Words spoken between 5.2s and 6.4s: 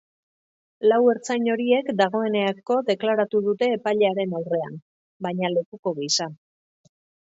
baina lekuko gisa.